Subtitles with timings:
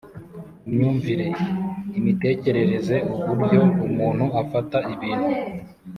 [0.69, 1.25] imyumvire:
[1.99, 5.29] imitekerereze, uburyo umuntu afata ibintu